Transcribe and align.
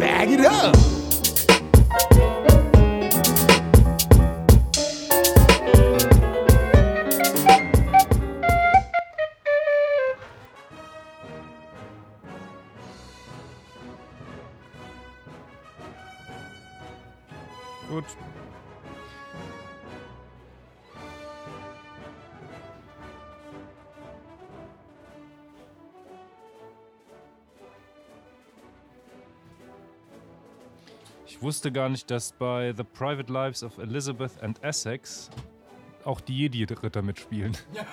Bag 0.00 0.32
it 0.32 0.40
up! 0.40 0.95
Ich 31.36 31.42
wusste 31.42 31.70
gar 31.70 31.90
nicht, 31.90 32.10
dass 32.10 32.32
bei 32.32 32.72
The 32.74 32.82
Private 32.82 33.30
Lives 33.30 33.62
of 33.62 33.76
Elizabeth 33.76 34.42
and 34.42 34.62
Essex 34.62 35.28
auch 36.02 36.22
die 36.22 36.48
Jedi-Ritter 36.48 37.02
mitspielen. 37.02 37.54
ja, 37.74 37.86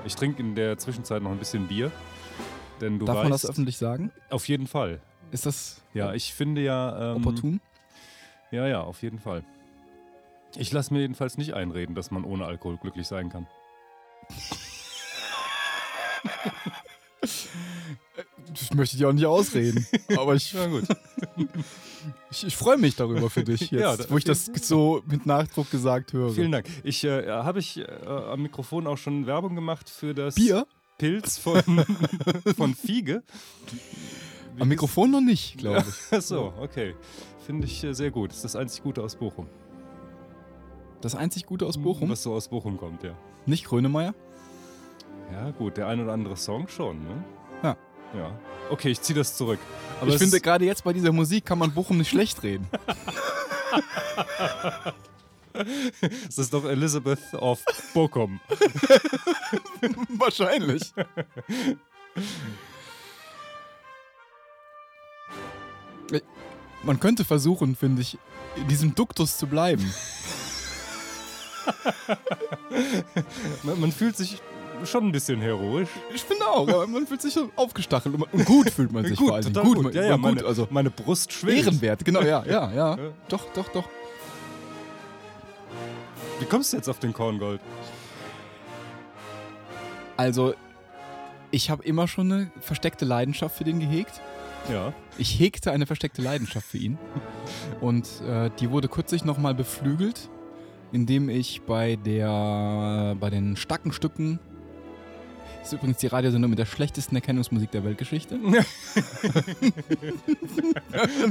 ich 0.06 0.16
trinke 0.16 0.42
in 0.42 0.54
der 0.54 0.78
Zwischenzeit 0.78 1.22
noch 1.22 1.30
ein 1.30 1.38
bisschen 1.38 1.68
Bier. 1.68 1.92
Denn 2.80 2.98
du 2.98 3.04
Darf 3.04 3.16
weißt, 3.16 3.24
man 3.24 3.32
das 3.32 3.44
öffentlich 3.44 3.76
sagen? 3.76 4.12
Auf 4.30 4.48
jeden 4.48 4.66
Fall. 4.66 5.02
Ist 5.30 5.44
das 5.44 5.82
Ja, 5.92 6.14
ich 6.14 6.32
finde 6.32 6.62
ja. 6.62 7.12
Ähm, 7.12 7.18
opportun? 7.18 7.60
Ja, 8.50 8.66
ja, 8.66 8.80
auf 8.80 9.02
jeden 9.02 9.18
Fall. 9.18 9.44
Ich 10.56 10.72
lasse 10.72 10.94
mir 10.94 11.00
jedenfalls 11.00 11.36
nicht 11.36 11.52
einreden, 11.52 11.94
dass 11.94 12.10
man 12.10 12.24
ohne 12.24 12.46
Alkohol 12.46 12.78
glücklich 12.78 13.06
sein 13.06 13.28
kann. 13.28 13.46
Das 18.58 18.72
möchte 18.74 18.96
ich 18.96 19.00
dir 19.02 19.08
auch 19.08 19.12
nicht 19.12 19.26
ausreden. 19.26 19.86
Aber 20.16 20.34
ich, 20.34 20.52
Ja, 20.52 20.66
gut. 20.66 20.84
ich, 22.30 22.46
ich 22.46 22.56
freue 22.56 22.76
mich 22.78 22.96
darüber 22.96 23.30
für 23.30 23.44
dich 23.44 23.62
jetzt, 23.70 23.72
Ja, 23.72 23.96
da- 23.96 24.04
wo 24.10 24.16
ich 24.16 24.24
das 24.24 24.46
so 24.62 25.02
mit 25.06 25.26
Nachdruck 25.26 25.70
gesagt 25.70 26.12
höre. 26.12 26.30
Vielen 26.30 26.52
Dank. 26.52 26.66
Ich 26.82 27.04
äh, 27.04 27.28
habe 27.28 27.58
ich 27.58 27.78
äh, 27.78 27.84
am 28.06 28.42
Mikrofon 28.42 28.86
auch 28.86 28.98
schon 28.98 29.26
Werbung 29.26 29.54
gemacht 29.54 29.88
für 29.90 30.14
das 30.14 30.34
Bier? 30.36 30.66
Pilz 30.98 31.38
von, 31.38 31.60
von 32.56 32.74
Fiege. 32.74 33.22
Am 34.60 34.68
Mikrofon 34.68 35.10
noch 35.10 35.20
nicht, 35.20 35.58
glaube 35.58 35.84
ich. 35.88 35.94
Ach 36.16 36.22
so, 36.22 36.52
okay. 36.60 36.94
Finde 37.46 37.66
ich 37.66 37.82
äh, 37.82 37.92
sehr 37.92 38.10
gut. 38.10 38.30
Das 38.30 38.36
ist 38.36 38.44
das 38.44 38.56
einzig 38.56 38.82
Gute 38.84 39.02
aus 39.02 39.16
Bochum. 39.16 39.46
Das 41.00 41.14
einzig 41.14 41.44
Gute 41.46 41.66
aus 41.66 41.76
Bochum, 41.78 42.10
Was 42.10 42.22
so 42.22 42.32
aus 42.32 42.48
Bochum 42.48 42.76
kommt, 42.78 43.02
ja. 43.02 43.10
nicht 43.46 43.64
Grönemeyer. 43.66 44.14
Ja, 45.32 45.50
gut, 45.50 45.76
der 45.76 45.88
ein 45.88 46.00
oder 46.00 46.12
andere 46.12 46.36
Song 46.36 46.68
schon, 46.68 46.98
ne? 47.02 47.24
Ja. 47.62 47.76
Ja. 48.16 48.30
Okay, 48.70 48.90
ich 48.90 49.00
ziehe 49.00 49.16
das 49.16 49.36
zurück. 49.36 49.58
Aber 50.00 50.10
ich 50.10 50.18
finde, 50.18 50.40
gerade 50.40 50.64
jetzt 50.64 50.84
bei 50.84 50.92
dieser 50.92 51.12
Musik 51.12 51.44
kann 51.44 51.58
man 51.58 51.72
Bochum 51.72 51.98
nicht 51.98 52.10
schlecht 52.10 52.42
reden. 52.42 52.68
es 56.28 56.38
ist 56.38 56.52
doch 56.52 56.64
Elizabeth 56.64 57.34
of 57.34 57.62
Bochum. 57.92 58.40
Wahrscheinlich. 60.18 60.92
Man 66.82 67.00
könnte 67.00 67.24
versuchen, 67.24 67.76
finde 67.76 68.02
ich, 68.02 68.18
in 68.56 68.68
diesem 68.68 68.94
Duktus 68.94 69.38
zu 69.38 69.46
bleiben. 69.46 69.92
Man, 73.62 73.80
man 73.80 73.92
fühlt 73.92 74.16
sich 74.16 74.42
schon 74.86 75.06
ein 75.06 75.12
bisschen 75.12 75.40
heroisch. 75.40 75.88
Ich 76.14 76.22
finde 76.22 76.46
auch, 76.46 76.68
aber 76.68 76.86
man 76.86 77.06
fühlt 77.06 77.22
sich 77.22 77.36
aufgestachelt 77.56 78.14
und, 78.14 78.44
gut 78.44 78.70
fühlt 78.70 78.92
man 78.92 79.04
sich 79.04 79.18
vor 79.18 79.34
allem. 79.34 79.52
Gut, 79.52 79.82
gut. 79.82 79.94
Ja, 79.94 80.04
ja, 80.04 80.16
meine, 80.16 80.36
gut, 80.36 80.46
also 80.46 80.66
meine 80.70 80.90
Brust 80.90 81.32
schwillt. 81.32 81.66
ehrenwert, 81.66 82.04
genau, 82.04 82.22
ja, 82.22 82.44
ja, 82.48 82.72
ja. 82.72 82.98
Doch, 83.28 83.46
doch, 83.54 83.68
doch. 83.68 83.88
Wie 86.40 86.46
kommst 86.46 86.72
du 86.72 86.76
jetzt 86.76 86.88
auf 86.88 86.98
den 86.98 87.12
Korngold? 87.12 87.60
Also, 90.16 90.54
ich 91.50 91.70
habe 91.70 91.84
immer 91.84 92.08
schon 92.08 92.32
eine 92.32 92.50
versteckte 92.60 93.04
Leidenschaft 93.04 93.56
für 93.56 93.64
den 93.64 93.80
gehegt. 93.80 94.20
Ja. 94.70 94.92
Ich 95.18 95.38
hegte 95.38 95.72
eine 95.72 95.86
versteckte 95.86 96.22
Leidenschaft 96.22 96.66
für 96.66 96.78
ihn. 96.78 96.98
Und 97.80 98.08
äh, 98.28 98.50
die 98.58 98.70
wurde 98.70 98.88
kürzlich 98.88 99.24
nochmal 99.24 99.54
beflügelt, 99.54 100.28
indem 100.92 101.28
ich 101.28 101.62
bei 101.62 101.96
der 101.96 103.16
bei 103.20 103.30
den 103.30 103.56
Stackenstücken 103.56 104.38
das 105.64 105.72
ist 105.72 105.78
übrigens 105.78 105.96
die 105.96 106.08
Radiosendung 106.08 106.50
mit 106.50 106.58
der 106.58 106.66
schlechtesten 106.66 107.14
Erkennungsmusik 107.14 107.70
der 107.70 107.84
Weltgeschichte. 107.84 108.38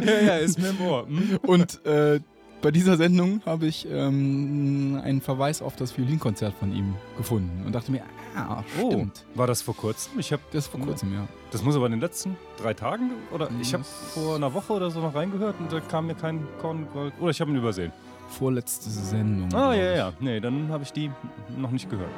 ja, 0.05 0.21
ja, 0.25 0.37
ist 0.37 0.57
mir 0.59 0.69
im 0.69 0.81
Ohr. 0.81 1.05
Hm? 1.05 1.37
Und 1.45 1.85
äh, 1.85 2.19
bei 2.63 2.71
dieser 2.71 2.97
Sendung 2.97 3.43
habe 3.45 3.67
ich 3.67 3.87
ähm, 3.91 4.99
einen 5.03 5.21
Verweis 5.21 5.61
auf 5.61 5.75
das 5.75 5.95
Violinkonzert 5.95 6.55
von 6.55 6.75
ihm 6.75 6.95
gefunden 7.15 7.63
und 7.63 7.75
dachte 7.75 7.91
mir, 7.91 8.01
ah, 8.35 8.63
Oh, 8.81 8.89
stimmt. 8.89 9.23
war 9.35 9.45
das 9.45 9.61
vor 9.61 9.75
kurzem? 9.75 10.17
Ich 10.17 10.31
habe 10.33 10.41
Das 10.51 10.65
ist 10.65 10.71
vor 10.71 10.79
kurzem, 10.79 11.13
ja. 11.13 11.27
das 11.51 11.61
muss 11.61 11.75
aber 11.75 11.85
in 11.85 11.91
den 11.91 12.01
letzten 12.01 12.35
drei 12.59 12.73
Tagen 12.73 13.11
oder 13.31 13.49
ich 13.61 13.71
habe 13.75 13.83
vor 13.83 14.37
einer 14.37 14.51
Woche 14.55 14.73
oder 14.73 14.89
so 14.89 14.99
noch 14.99 15.13
reingehört 15.13 15.59
und 15.59 15.71
da 15.71 15.79
kam 15.79 16.07
mir 16.07 16.15
kein 16.15 16.39
Korngold 16.59 17.13
oder 17.19 17.29
ich 17.29 17.39
habe 17.39 17.51
ihn 17.51 17.57
übersehen. 17.57 17.91
Vorletzte 18.29 18.89
Sendung. 18.89 19.53
Ah 19.53 19.75
ja 19.75 19.95
ja, 19.95 20.13
nee, 20.21 20.39
dann 20.39 20.69
habe 20.69 20.83
ich 20.83 20.91
die 20.91 21.11
noch 21.55 21.69
nicht 21.69 21.87
gehört. 21.87 22.09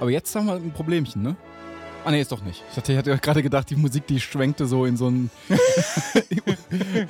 Aber 0.00 0.10
jetzt 0.10 0.34
haben 0.34 0.46
wir 0.46 0.54
ein 0.54 0.72
Problemchen, 0.72 1.22
ne? 1.22 1.36
Ah, 2.04 2.10
nee, 2.10 2.20
ist 2.20 2.32
doch 2.32 2.42
nicht. 2.42 2.64
Ich 2.72 2.76
hatte, 2.76 2.92
ich 2.92 2.98
hatte 2.98 3.16
gerade 3.18 3.42
gedacht, 3.44 3.70
die 3.70 3.76
Musik, 3.76 4.08
die 4.08 4.18
schwenkte 4.18 4.66
so 4.66 4.84
in 4.86 4.96
so 4.96 5.06
einen, 5.06 5.30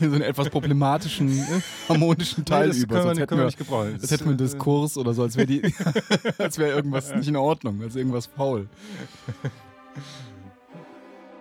in 0.01 0.11
so 0.11 0.17
einen 0.17 0.21
etwas 0.21 0.51
problematischen, 0.51 1.31
äh, 1.31 1.61
harmonischen 1.89 2.45
Teil 2.45 2.69
das 2.69 2.77
über. 2.77 3.01
können 3.01 3.17
wir, 3.17 3.27
können 3.27 3.41
wir 3.41 3.47
nicht 3.47 3.57
gebrauchen. 3.57 3.95
als 4.01 4.11
hätten 4.11 4.25
wir 4.25 4.31
einen 4.31 4.39
Diskurs 4.39 4.99
oder 4.99 5.15
so, 5.15 5.23
als 5.23 5.37
wäre 5.37 5.49
wäre 6.59 6.77
irgendwas 6.77 7.15
nicht 7.15 7.29
in 7.29 7.37
Ordnung, 7.37 7.81
als 7.83 7.97
irgendwas 7.97 8.27
faul. 8.27 8.69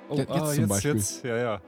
oh, 0.08 0.16
jetzt 0.16 0.32
ah, 0.32 0.46
zum 0.46 0.60
jetzt, 0.60 0.70
Beispiel. 0.70 0.96
Jetzt, 0.96 1.24
ja, 1.26 1.38
ja. 1.38 1.62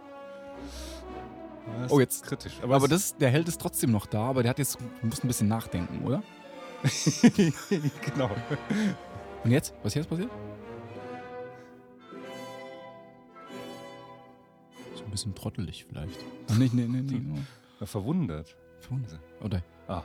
Das 1.82 1.92
Oh, 1.92 2.00
jetzt- 2.00 2.24
kritisch. 2.24 2.54
Aber 2.62 2.78
es- 2.78 2.90
das, 2.90 3.18
der 3.18 3.30
Held 3.30 3.50
ist 3.50 3.60
trotzdem 3.60 3.92
noch 3.92 4.06
da, 4.06 4.22
aber 4.30 4.42
der 4.44 4.52
hat 4.52 4.60
jetzt, 4.60 4.78
muss 5.02 5.22
ein 5.22 5.28
bisschen 5.28 5.50
nachdenken, 5.50 6.06
oder? 6.06 6.24
genau. 7.70 8.30
Und 9.44 9.52
jetzt? 9.52 9.74
Was 9.84 9.94
jetzt 9.94 10.10
passiert? 10.10 10.30
So 14.96 15.04
ein 15.04 15.12
bisschen 15.12 15.36
trottelig 15.36 15.86
vielleicht. 15.88 16.20
Ach, 16.50 16.58
nee, 16.58 16.70
nee, 16.74 16.86
nee, 16.88 17.02
nee. 17.02 17.20
nee. 17.20 17.42
Ja, 17.80 17.86
Verwundert. 17.86 18.56
Verwundert. 18.80 19.20
Oder? 19.42 19.62
Ah, 19.88 20.04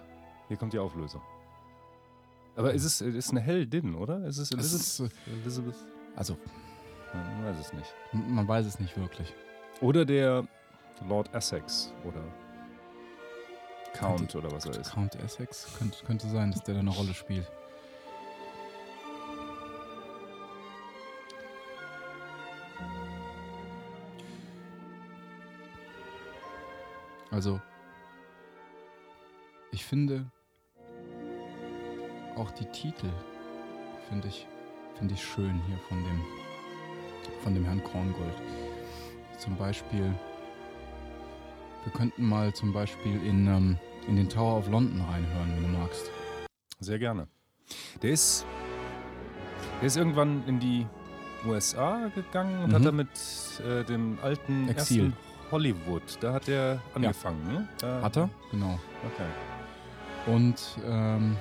hier 0.48 0.56
kommt 0.56 0.72
die 0.72 0.78
Auflösung. 0.78 1.21
Aber 2.56 2.75
ist 2.75 2.84
es 2.84 3.00
ist 3.00 3.31
eine 3.31 3.41
Heldin, 3.41 3.94
oder? 3.94 4.25
Ist 4.27 4.38
es 4.38 4.50
Es 4.50 4.53
Elizabeth? 4.53 5.12
ist, 5.12 5.28
äh, 5.28 5.41
Elizabeth? 5.43 5.77
also, 6.16 6.37
Man 7.15 7.44
weiß 7.44 7.59
es 7.60 7.72
nicht. 7.72 7.94
man 8.12 8.48
weiß 8.48 8.66
es 8.66 8.81
nicht 8.81 8.97
wirklich. 8.97 9.32
Oder 9.81 10.04
der 10.04 10.44
Lord 11.09 11.32
Essex 11.32 11.93
oder 12.04 12.21
Count 13.94 14.34
oder 14.34 14.50
was 14.50 14.66
er 14.66 14.81
ist. 14.81 14.91
Count 14.93 15.15
Essex 15.16 15.69
könnte, 15.78 16.04
könnte 16.04 16.28
sein, 16.28 16.50
dass 16.50 16.62
der 16.65 16.75
da 16.75 16.81
eine 16.81 16.91
Rolle 16.91 17.15
spielt. 17.15 17.48
Also, 27.38 27.60
ich 29.71 29.84
finde 29.84 30.26
auch 32.34 32.50
die 32.50 32.65
Titel 32.72 33.09
finde 34.09 34.27
ich, 34.27 34.48
finde 34.97 35.15
ich 35.15 35.22
schön 35.22 35.54
hier 35.68 35.78
von 35.89 36.03
dem, 36.03 36.21
von 37.45 37.54
dem 37.54 37.65
Herrn 37.65 37.84
Korngold. 37.84 38.34
Zum 39.39 39.57
Beispiel, 39.57 40.13
wir 41.84 41.92
könnten 41.92 42.24
mal 42.28 42.53
zum 42.54 42.72
Beispiel 42.72 43.22
in, 43.24 43.47
ähm, 43.47 43.78
in 44.09 44.16
den 44.16 44.28
Tower 44.28 44.59
of 44.59 44.68
London 44.68 45.01
reinhören, 45.09 45.53
wenn 45.54 45.63
du 45.63 45.78
magst. 45.78 46.10
Sehr 46.80 46.98
gerne. 46.98 47.28
Der 48.03 48.10
ist, 48.10 48.45
der 49.80 49.86
ist 49.86 49.97
irgendwann 49.97 50.42
in 50.48 50.59
die 50.59 50.89
USA 51.47 52.09
gegangen 52.16 52.65
und 52.65 52.71
Mhm. 52.71 52.74
hat 52.74 52.84
da 52.84 52.91
mit 52.91 53.09
äh, 53.65 53.84
dem 53.84 54.18
alten 54.22 54.68
Exil. 54.68 55.04
ersten 55.13 55.28
Hollywood, 55.50 56.03
da 56.21 56.33
hat 56.34 56.48
er 56.48 56.80
angefangen, 56.95 57.42
ne? 57.53 57.68
Da, 57.80 58.03
Hat 58.03 58.16
er? 58.16 58.28
Genau. 58.50 58.78
Okay. 59.06 60.33
Und 60.34 60.60
ähm, 60.86 61.36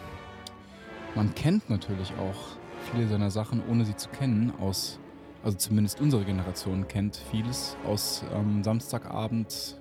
man 1.15 1.33
kennt 1.36 1.69
natürlich 1.69 2.12
auch 2.18 2.57
viele 2.92 3.07
seiner 3.07 3.31
Sachen, 3.31 3.62
ohne 3.68 3.83
sie 3.86 3.95
zu 3.95 4.07
kennen, 4.09 4.54
aus, 4.62 5.00
also 5.44 5.57
zumindest 5.57 6.00
unsere 6.00 6.24
Generation 6.24 6.88
kennt 6.88 7.18
vieles 7.31 7.75
aus 7.86 8.24
ähm, 8.33 8.63
Samstagabend 8.63 9.77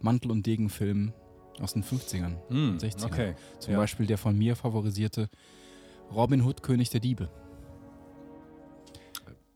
Mantel- 0.00 0.30
und 0.30 0.46
Degenfilmen 0.46 1.12
aus 1.60 1.72
den 1.74 1.82
50ern, 1.82 2.36
Hm, 2.48 2.78
60er. 2.78 3.04
okay. 3.06 3.34
Zum 3.58 3.72
Ja. 3.72 3.78
Beispiel 3.80 4.06
der 4.06 4.16
von 4.18 4.36
mir 4.38 4.54
favorisierte 4.56 5.28
Robin 6.14 6.42
Hood, 6.42 6.62
König 6.62 6.90
der 6.90 7.00
Diebe. 7.00 7.28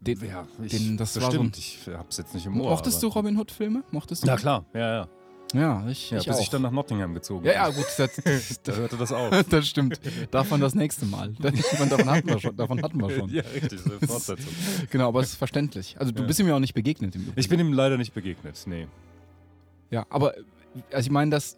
Den, 0.07 0.19
Ja, 0.27 0.47
ich, 0.63 0.73
den- 0.73 0.97
das 0.97 1.15
war 1.17 1.31
so 1.33 1.39
bestimmt. 1.43 1.57
ein- 1.57 1.59
ich 1.59 1.79
hab's 1.97 2.17
jetzt 2.19 2.35
nicht 2.35 2.47
im 2.47 2.61
Ohr. 2.61 2.71
mochtest 2.71 3.03
du 3.03 3.09
Robin 3.09 3.37
Hood-Filme? 3.39 3.83
Mochtest 3.91 4.23
du? 4.23 4.27
Ja, 4.29 4.37
klar. 4.37 4.65
Ja, 4.75 4.81
ja. 4.95 5.09
Ja, 5.55 5.87
ich, 5.89 6.11
ja 6.11 6.19
ich 6.19 6.27
bis 6.27 6.37
auch. 6.37 6.41
ich 6.41 6.51
dann 6.51 6.63
nach 6.63 6.73
Nottingham 6.73 7.15
gezogen 7.15 7.45
ja, 7.47 7.53
ja, 7.53 7.67
bin. 7.69 7.77
gut, 7.77 7.87
das, 7.97 8.59
Da 8.65 8.73
hörte 8.73 8.97
das 8.97 9.13
auf. 9.13 9.31
das 9.51 9.69
stimmt. 9.69 10.01
Davon 10.33 10.61
das 10.61 10.75
nächste 10.75 11.07
Mal. 11.07 11.33
Davon 11.39 12.11
hatten 12.11 12.29
wir 12.29 12.41
schon. 12.41 12.57
Davon 12.57 12.83
hatten 12.83 13.01
wir 13.01 13.11
schon. 13.11 13.31
ja, 13.31 13.43
richtig. 13.55 13.79
So 13.81 13.91
eine 13.91 14.01
Fortsetzung. 14.07 14.53
Genau, 14.91 15.09
aber 15.09 15.21
es 15.21 15.29
ist 15.31 15.35
verständlich. 15.37 15.95
Also 15.99 16.11
du 16.13 16.23
Ja. 16.23 16.27
bist 16.27 16.41
ihm 16.41 16.49
ja 16.49 16.57
auch 16.57 16.61
nicht 16.61 16.75
begegnet 16.75 17.15
im 17.15 17.23
Übrigen. 17.23 17.39
Ich 17.39 17.49
bin 17.49 17.61
ihm 17.61 17.73
leider 17.73 17.97
nicht 17.99 18.15
begegnet. 18.15 18.61
Nee. 18.67 18.89
Ja, 19.91 20.05
aber 20.11 20.35
also 20.93 21.07
ich 21.07 21.11
meine, 21.11 21.31
dass 21.31 21.57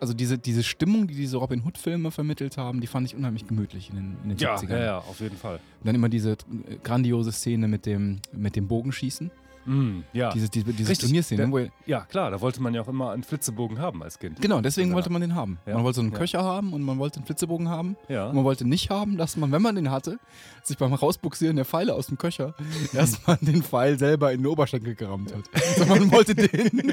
also 0.00 0.14
diese, 0.14 0.38
diese 0.38 0.62
Stimmung, 0.62 1.06
die 1.06 1.14
diese 1.14 1.36
Robin 1.38 1.62
Hood-Filme 1.64 2.10
vermittelt 2.10 2.56
haben, 2.56 2.80
die 2.80 2.86
fand 2.86 3.06
ich 3.06 3.16
unheimlich 3.16 3.46
gemütlich 3.46 3.90
in 3.90 3.96
den, 3.96 4.16
in 4.22 4.28
den 4.30 4.38
Ja, 4.38 4.56
70ern. 4.56 4.70
ja, 4.70 4.84
ja, 4.84 4.98
auf 4.98 5.20
jeden 5.20 5.36
Fall. 5.36 5.56
Und 5.56 5.86
dann 5.86 5.94
immer 5.94 6.08
diese 6.08 6.32
äh, 6.32 6.36
grandiose 6.82 7.32
Szene 7.32 7.68
mit 7.68 7.86
dem, 7.86 8.20
mit 8.32 8.56
dem 8.56 8.68
Bogenschießen. 8.68 9.30
Mm, 9.68 10.04
ja. 10.12 10.30
Diese, 10.32 10.48
diese, 10.48 10.72
diese 10.72 10.88
Richtig. 10.90 11.08
Turnierszene. 11.08 11.42
Der- 11.42 11.50
Wo 11.52 11.58
er, 11.58 11.68
ja, 11.86 12.00
klar, 12.06 12.30
da 12.30 12.40
wollte 12.40 12.62
man 12.62 12.72
ja 12.74 12.80
auch 12.82 12.88
immer 12.88 13.10
einen 13.12 13.22
Flitzebogen 13.22 13.78
haben 13.78 14.02
als 14.02 14.18
Kind. 14.18 14.40
genau, 14.40 14.60
deswegen 14.60 14.88
Ja. 14.90 14.94
wollte 14.94 15.10
man 15.10 15.20
den 15.20 15.34
haben. 15.34 15.58
Ja. 15.66 15.74
Man 15.74 15.84
wollte 15.84 15.96
so 15.96 16.02
einen 16.02 16.12
Ja. 16.12 16.18
Köcher 16.18 16.42
haben 16.42 16.72
und 16.72 16.82
man 16.82 16.98
wollte 16.98 17.16
einen 17.18 17.26
Flitzebogen 17.26 17.68
haben. 17.68 17.96
Ja. 18.08 18.28
Und 18.28 18.34
man 18.36 18.44
wollte 18.44 18.66
nicht 18.66 18.90
haben, 18.90 19.16
dass 19.16 19.36
man, 19.36 19.52
wenn 19.52 19.62
man 19.62 19.74
den 19.74 19.90
hatte, 19.90 20.18
sich 20.62 20.76
beim 20.78 20.92
Rausbuxieren 20.92 21.56
der 21.56 21.64
Pfeile 21.64 21.94
aus 21.94 22.06
dem 22.08 22.18
Köcher 22.18 22.54
erstmal 22.92 23.36
den 23.40 23.62
Pfeil 23.62 23.98
selber 23.98 24.32
in 24.32 24.40
den 24.42 24.46
Oberschenkel 24.46 24.94
gerammt 24.94 25.34
hat. 25.34 25.44
Sondern 25.76 25.98
man 26.00 26.12
wollte 26.12 26.34
den, 26.34 26.92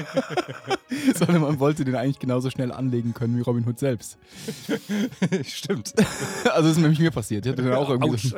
sondern 1.14 1.42
man 1.42 1.58
wollte 1.58 1.84
den 1.84 1.94
eigentlich 1.96 2.18
genauso 2.18 2.50
schnell 2.50 2.72
anlegen 2.72 3.14
können 3.14 3.36
wie 3.36 3.40
Robin 3.42 3.66
Hood 3.66 3.78
selbst. 3.78 4.18
Stimmt. 5.44 5.94
Also 6.50 6.68
das 6.68 6.72
ist 6.76 6.78
nämlich 6.78 6.98
mir 6.98 7.10
passiert. 7.10 7.46
Ich 7.46 7.52
hatte 7.52 7.62
dann 7.62 7.74
auch 7.74 7.88
irgendwie 7.90 8.16
so, 8.28 8.36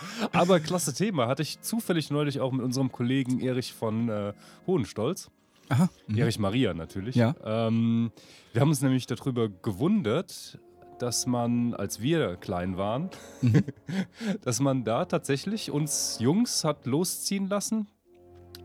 Aber 0.32 0.60
klasse 0.60 0.94
Thema. 0.94 1.28
Hatte 1.28 1.42
ich 1.42 1.60
zufällig 1.60 2.10
neulich 2.10 2.40
auch 2.40 2.52
mit 2.52 2.62
unserem 2.64 2.90
Kollegen 2.92 3.40
Erich 3.40 3.72
von 3.72 4.08
äh, 4.08 4.32
Hohenstolz. 4.66 5.30
Aha. 5.68 5.88
Mhm. 6.06 6.18
Erich 6.18 6.38
Maria 6.38 6.74
natürlich. 6.74 7.14
Ja. 7.16 7.34
Ähm, 7.44 8.10
wir 8.52 8.60
haben 8.60 8.68
uns 8.68 8.82
nämlich 8.82 9.06
darüber 9.06 9.48
gewundert, 9.48 10.58
dass 10.98 11.26
man, 11.26 11.74
als 11.74 12.00
wir 12.00 12.36
klein 12.36 12.76
waren, 12.76 13.10
Mhm. 13.40 13.64
dass 14.42 14.60
man 14.60 14.84
da 14.84 15.04
tatsächlich 15.04 15.70
uns 15.70 16.18
Jungs 16.20 16.64
hat 16.64 16.86
losziehen 16.86 17.48
lassen 17.48 17.88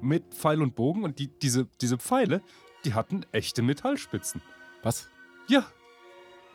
mit 0.01 0.33
Pfeil 0.33 0.61
und 0.61 0.75
Bogen 0.75 1.03
und 1.03 1.17
die, 1.19 1.27
diese, 1.27 1.67
diese 1.81 1.97
Pfeile, 1.97 2.41
die 2.85 2.93
hatten 2.93 3.25
echte 3.31 3.61
Metallspitzen. 3.63 4.41
Was? 4.83 5.09
Ja. 5.47 5.65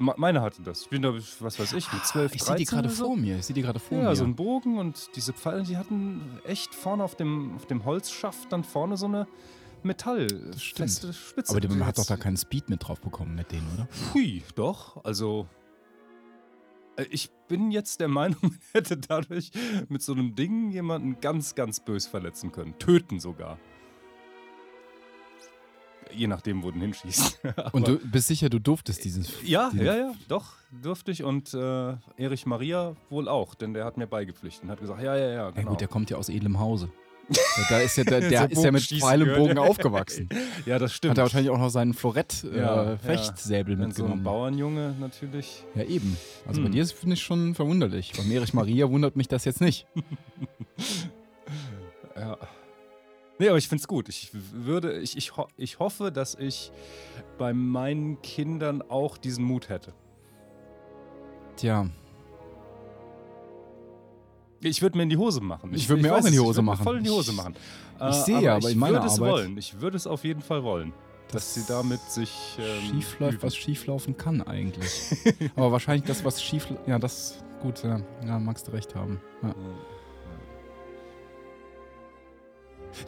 Me- 0.03 0.15
Meine 0.17 0.43
hatte 0.43 0.63
das. 0.63 0.83
Ich 0.83 0.89
bin 0.91 1.03
da, 1.03 1.15
was 1.15 1.59
weiß 1.59 1.73
ich, 1.75 1.93
mit 1.93 2.05
12, 2.05 2.33
Ah, 2.33 2.35
Ich 2.35 2.43
sehe 2.43 2.57
die 2.57 2.65
13 2.65 2.79
gerade 2.83 2.95
so. 2.95 3.05
vor 3.07 3.17
mir. 3.17 3.39
Ich 3.39 3.47
sehe 3.47 3.55
die 3.55 3.63
gerade 3.63 3.79
vor 3.79 3.99
Ja, 3.99 4.11
mir. 4.11 4.17
so 4.17 4.25
ein 4.25 4.35
Bogen 4.37 4.79
und 4.79 5.11
diese 5.17 5.33
Pfeile, 5.33 5.63
die 5.63 5.77
hatten 5.77 6.41
echt 6.45 6.75
vorne 6.75 7.05
auf 7.05 7.15
dem, 7.15 7.55
auf 7.57 7.67
dem 7.67 7.85
Holzschaft 7.85 8.53
dann 8.53 8.65
vorne 8.65 8.97
so 8.97 9.07
eine 9.07 9.27
metallfeste 9.83 11.13
Spitze. 11.13 11.57
Aber 11.57 11.69
man 11.69 11.87
hat 11.87 11.99
doch 11.99 12.07
da 12.07 12.17
keinen 12.17 12.37
Speed 12.37 12.69
mit 12.71 12.87
drauf 12.87 13.01
bekommen 13.01 13.35
mit 13.35 13.51
denen, 13.53 13.67
oder? 13.75 13.89
Hui, 14.15 14.43
doch. 14.55 15.05
Also, 15.05 15.47
äh, 16.97 17.05
ich 17.11 17.31
bin 17.49 17.71
jetzt 17.71 18.01
der 18.01 18.09
Meinung, 18.09 18.39
man 18.43 18.59
hätte 18.73 18.97
dadurch 18.97 19.51
mit 19.89 20.03
so 20.03 20.13
einem 20.13 20.35
Ding 20.35 20.71
jemanden 20.71 21.21
ganz, 21.21 21.55
ganz 21.55 21.81
bös 21.81 22.07
verletzen 22.07 22.53
können. 22.53 22.79
Töten 22.79 23.19
sogar. 23.21 23.59
Je 26.15 26.27
nachdem, 26.27 26.63
wo 26.63 26.71
du 26.71 26.79
hinschießt. 26.81 27.41
Und 27.73 27.89
du 27.89 27.99
bist 27.99 28.29
sicher, 28.29 28.49
du 28.51 28.59
durftest 28.59 29.05
dieses. 29.05 29.33
ja, 29.45 29.71
diese- 29.73 29.85
ja, 29.85 29.97
ja, 29.97 30.13
doch, 30.29 30.45
durfte 30.83 31.11
ich. 31.11 31.23
Und 31.25 31.55
äh, 31.55 31.95
Erich 32.17 32.45
Maria 32.47 32.95
wohl 33.11 33.29
auch, 33.29 33.55
denn 33.55 33.73
der 33.75 33.85
hat 33.85 33.97
mir 33.97 34.07
beigepflichtet 34.07 34.65
und 34.65 34.71
hat 34.71 34.81
gesagt, 34.81 35.03
ja, 35.03 35.17
ja, 35.17 35.27
ja, 35.27 35.33
Ja 35.33 35.51
genau. 35.51 35.71
gut, 35.71 35.81
der 35.81 35.89
kommt 35.89 36.11
ja 36.11 36.17
aus 36.19 36.29
edlem 36.29 36.59
Hause. 36.61 36.91
Ja, 37.31 37.63
da 37.71 37.79
ist 37.79 37.97
ja, 37.97 38.05
der, 38.05 38.21
der 38.29 38.41
So 38.41 38.47
ist 38.49 38.65
ja 38.65 38.73
mit 38.73 38.83
Pfeil 38.83 39.23
und. 39.23 39.37
Bogen 39.39 39.57
aufgewachsen. 39.59 40.29
ja, 40.67 40.79
das 40.79 40.93
stimmt. 40.93 41.13
Hat 41.13 41.19
er 41.19 41.23
wahrscheinlich 41.23 41.51
auch 41.51 41.59
noch 41.59 41.71
seinen 41.71 41.93
Ja, 41.93 41.99
Florett-Fechtsäbel 41.99 43.75
Und 43.75 43.79
so 43.79 43.85
ein 43.85 43.89
mitgenommen. 43.89 44.25
Bauernjunge 44.25 44.97
natürlich. 45.01 45.65
ja, 45.75 45.85
eben. 45.85 46.17
Also 46.47 46.61
bei 46.61 46.67
Hm. 46.67 46.73
dir 46.73 46.87
finde 46.87 47.15
ich 47.15 47.23
schon 47.23 47.55
verwunderlich. 47.55 48.13
Bei 48.17 48.25
Erich 48.35 48.53
Maria 48.53 48.91
wundert 48.91 49.17
mich 49.17 49.29
das 49.29 49.45
jetzt 49.45 49.61
nicht. 49.63 49.87
Ja. 53.43 53.47
Nee, 53.47 53.49
aber 53.49 53.59
ich 53.59 53.69
finde 53.69 53.83
es 53.83 53.89
gut. 53.89 54.09
Ich 54.09 54.31
würde, 54.33 54.99
ich, 55.01 55.17
ich, 55.17 55.37
ho 55.37 55.47
ich 55.57 55.79
hoffe, 55.79 56.13
dass 56.13 56.35
ich 56.35 56.71
bei 57.39 57.53
meinen 57.53 58.21
Kindern 58.23 58.83
auch 58.83 59.17
diesen 59.19 59.45
Mut 59.45 59.69
hätte. 59.69 59.93
Tja, 61.57 61.87
Ich 64.61 64.81
würde 64.81 64.97
mir 64.97 65.03
in 65.03 65.09
die 65.11 65.17
Hose 65.17 65.41
machen. 65.41 65.75
Ich 65.75 65.89
würd 65.89 66.01
mir 66.03 66.15
auch 66.15 66.25
in 66.25 66.33
die 66.33 66.39
Hose 66.39 66.61
ich 66.61 66.65
machen. 66.67 66.85
voll 66.85 66.99
in 66.99 67.05
die 67.05 67.11
Hose 67.11 67.33
Ich- 67.33 67.37
machen. 67.37 67.55
ich 68.11 68.15
sehe 68.17 68.53
aber 68.53 68.69
ich 68.69 68.75
in 68.75 68.79
meiner 68.79 68.95
würde 68.99 69.07
es 69.07 69.15
Arbeit- 69.15 69.31
wollen. 69.33 69.59
Ich 69.59 69.81
würde 69.81 69.97
es 69.97 70.07
auf 70.07 70.25
jeden 70.25 70.41
Fall 70.43 70.63
wollen. 70.63 70.93
Dass 71.33 71.55
sie 71.55 71.65
damit 71.67 72.01
sich 72.03 72.59
ähm, 72.59 72.81
schief 72.91 73.19
läuft, 73.19 73.43
was 73.43 73.57
schief 73.57 73.87
laufen 73.87 74.17
kann 74.19 74.43
eigentlich. 74.43 75.17
Aber 75.57 75.73
wahrscheinlich 75.73 76.05
das, 76.07 76.23
was 76.27 76.43
schief. 76.43 76.69
Ja, 76.87 76.99
das. 76.99 77.43
Gut, 77.63 77.83
ja, 77.83 78.01
ja 78.27 78.39
magst 78.39 78.69
du 78.69 78.73
recht 78.73 78.95
haben. 78.95 79.19
Ja. 79.43 79.55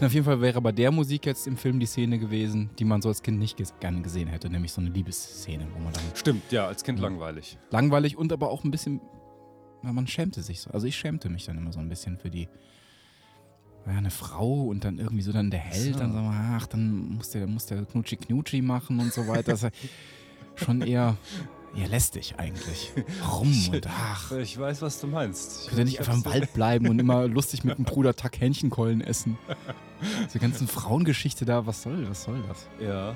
Auf 0.00 0.12
jeden 0.14 0.24
Fall 0.24 0.40
wäre 0.40 0.60
bei 0.60 0.72
der 0.72 0.90
Musik 0.90 1.26
jetzt 1.26 1.46
im 1.46 1.56
Film 1.56 1.78
die 1.80 1.86
Szene 1.86 2.18
gewesen, 2.18 2.70
die 2.78 2.84
man 2.84 3.02
so 3.02 3.08
als 3.08 3.22
Kind 3.22 3.38
nicht 3.38 3.56
ges 3.56 3.74
gerne 3.80 4.00
gesehen 4.02 4.28
hätte, 4.28 4.48
nämlich 4.50 4.72
so 4.72 4.80
eine 4.80 4.90
Liebesszene, 4.90 5.66
wo 5.74 5.78
man 5.78 5.92
dann 5.92 6.02
Stimmt, 6.14 6.50
ja, 6.52 6.66
als 6.66 6.82
Kind 6.84 6.98
Ja. 6.98 7.04
langweilig. 7.08 7.58
langweilig 7.70 8.16
und 8.16 8.32
aber 8.32 8.50
auch 8.50 8.64
ein 8.64 8.70
bisschen, 8.70 9.00
man 9.82 10.06
schämte 10.06 10.42
sich 10.42 10.60
so. 10.60 10.70
Also 10.70 10.86
ich 10.86 10.96
schämte 10.96 11.28
mich 11.28 11.44
dann 11.44 11.58
immer 11.58 11.72
so 11.72 11.80
ein 11.80 11.88
bisschen 11.88 12.16
für 12.16 12.30
die, 12.30 12.48
ja, 13.86 13.92
eine 13.92 14.10
Frau 14.10 14.62
und 14.64 14.84
dann 14.84 14.98
irgendwie 14.98 15.22
so 15.22 15.32
dann 15.32 15.50
der 15.50 15.60
Held, 15.60 15.92
So. 15.94 15.98
dann 15.98 16.12
sagen 16.12 16.26
wir, 16.26 16.56
ach, 16.56 16.66
dann 16.66 17.16
muss 17.16 17.30
der, 17.30 17.46
muss 17.46 17.66
der 17.66 17.84
Knutschi 17.84 18.16
Knutschi 18.16 18.62
machen 18.62 18.98
und 18.98 19.12
so 19.12 19.28
weiter. 19.28 19.52
Das 19.52 19.64
ist 19.64 19.72
schon 20.56 20.80
eher, 20.80 21.16
eher 21.76 21.88
lästig 21.88 22.34
eigentlich. 22.38 22.92
Rum 23.32 23.52
und 23.72 23.86
ach. 23.88 24.32
Ich 24.32 24.58
weiß, 24.58 24.82
was 24.82 25.00
du 25.00 25.06
meinst. 25.06 25.68
Könnte 25.68 25.84
nicht 25.84 25.98
einfach 25.98 26.14
im 26.14 26.24
Wald 26.24 26.52
bleiben 26.52 26.88
und 26.88 26.98
immer 26.98 27.26
lustig 27.28 27.64
mit 27.64 27.78
dem 27.78 27.84
Bruder 27.84 28.14
Tack 28.14 28.40
Hähnchenkeulen 28.40 29.00
essen. 29.00 29.38
Diese 30.26 30.38
ganzen 30.38 30.68
Frauengeschichte 30.68 31.44
da, 31.44 31.66
was 31.66 31.82
soll, 31.82 32.08
was 32.08 32.24
soll 32.24 32.42
das? 32.48 32.68
Ja. 32.80 33.14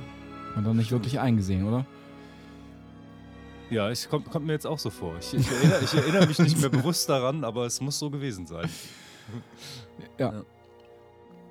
Hat 0.49 0.57
man 0.57 0.65
doch 0.65 0.75
nicht 0.75 0.91
wirklich 0.91 1.21
eingesehen, 1.21 1.67
oder? 1.67 1.87
Ja, 3.71 3.91
ich 3.91 4.09
kommt, 4.09 4.31
kommt 4.31 4.47
mir 4.47 4.55
jetzt 4.55 4.67
auch 4.67 4.79
so 4.79 4.89
vor. 4.89 5.17
Ich, 5.19 5.35
ich, 5.35 5.51
erinnere, 5.51 5.85
ich 5.85 5.95
erinnere 5.95 6.27
mich 6.27 6.39
nicht 6.39 6.59
mehr 6.59 6.71
bewusst 6.71 7.09
daran, 7.09 7.45
aber 7.45 7.67
es 7.67 7.81
muss 7.83 7.99
so 7.99 8.09
gewesen 8.09 8.47
sein. 8.47 8.69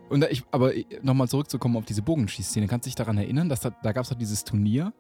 Und 0.10 0.22
da 0.22 0.28
ich, 0.28 0.44
aber 0.50 0.72
nochmal 1.04 1.28
zurückzukommen 1.28 1.78
auf 1.78 1.86
diese 1.86 2.02
Bogenschießszene, 2.02 2.68
kannst 2.68 2.86
du 2.86 2.90
dich 2.90 2.96
daran 2.96 3.18
erinnern, 3.20 3.50
dass 3.50 3.60
da, 3.60 3.70
da 3.70 3.92
gab 3.92 4.04
es 4.04 4.10
doch 4.10 4.18
dieses 4.18 4.44
Turnier 4.44 4.94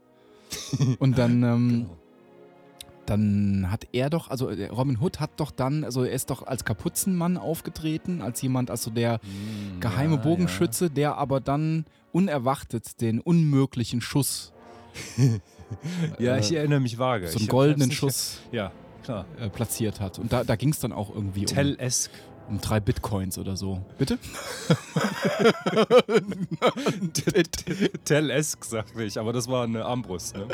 und 1.00 1.18
dann, 1.18 1.44
ähm, 1.44 1.70
Genau. 1.86 1.98
dann 3.06 3.68
hat 3.72 3.88
er 3.94 4.10
doch, 4.10 4.30
also 4.30 4.54
der 4.54 4.72
Robin 4.72 5.00
Hood 5.00 5.20
hat 5.20 5.32
doch 5.38 5.52
dann, 5.52 5.84
also 5.84 6.04
er 6.04 6.12
ist 6.12 6.30
doch 6.30 6.46
als 6.46 6.66
Kapuzenmann 6.66 7.38
aufgetreten, 7.38 8.22
als 8.22 8.42
jemand, 8.42 8.70
also 8.70 8.92
der 8.92 9.20
Mm, 9.24 9.80
geheime 9.80 10.16
ja, 10.16 10.22
Bogenschütze, 10.22 10.90
der 10.90 11.18
aber 11.18 11.40
dann 11.40 11.86
unerwartet 12.12 13.00
den 13.02 13.20
unmöglichen 13.22 14.02
Schuss, 14.02 14.52
Ja, 15.18 15.34
ja 16.20 16.38
ich 16.38 16.52
äh, 16.52 16.58
erinnere 16.58 16.80
mich 16.82 16.98
vage. 17.00 17.28
so 17.28 17.36
Ich 17.36 17.42
einen 17.44 17.48
hab- 17.48 17.52
goldenen 17.52 17.92
Schuss 17.92 18.40
Ja, 18.52 18.72
klar. 19.04 19.26
äh, 19.40 19.50
platziert 19.50 20.00
hat. 20.02 20.20
Und 20.20 20.34
da, 20.34 20.44
da 20.44 20.56
ging 20.56 20.70
es 20.70 20.80
dann 20.80 20.92
auch 20.92 21.10
irgendwie 21.14 21.42
um, 21.42 21.46
Tell-esque. 21.48 22.12
Um 22.48 22.62
drei 22.62 22.80
Bitcoins 22.80 23.38
oder 23.38 23.58
so. 23.58 23.82
Bitte? 23.98 24.18
Tell-esque, 28.06 28.66
sagte 28.66 29.04
ich, 29.04 29.20
aber 29.20 29.34
das 29.34 29.48
war 29.48 29.64
eine 29.64 29.86
Armbrust. 29.86 30.36
Ne? 30.36 30.48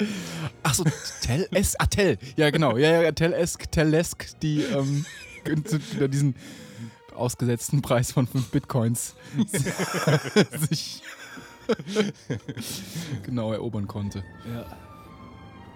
Ach 0.64 0.74
so, 0.74 0.84
Tell 1.22 1.48
es, 1.52 1.80
ah, 1.80 1.86
Tell. 1.86 2.18
Ja, 2.36 2.50
genau. 2.50 2.78
Ja, 2.78 3.02
ja, 3.02 3.12
Tell 3.12 3.34
esk, 3.34 3.72
Tellesk, 3.72 4.40
die 4.42 4.64
ähm, 4.64 5.06
diesen 6.08 6.36
ausgesetzten 7.16 7.82
Preis 7.82 8.12
von 8.12 8.28
5 8.28 8.50
Bitcoins 8.50 9.16
sich 10.70 11.02
genau 13.24 13.54
erobern 13.54 13.88
konnte. 13.88 14.24
Ja. 14.54 14.66